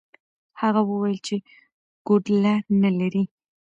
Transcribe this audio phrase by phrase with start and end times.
[0.61, 1.35] هغه وویل چې
[2.05, 3.23] کوډله نه لري.